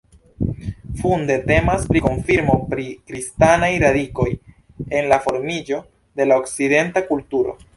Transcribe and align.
Funde 1.01 1.35
temas 1.51 1.83
pri 1.91 2.01
konfirmo 2.05 2.55
pri 2.71 2.85
kristanaj 3.11 3.69
radikoj 3.85 4.27
en 5.01 5.11
la 5.13 5.21
formiĝo 5.27 5.83
de 6.21 6.29
la 6.31 6.41
okcidenta 6.43 7.07
kulturo. 7.13 7.57